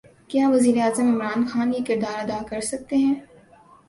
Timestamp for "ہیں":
2.95-3.15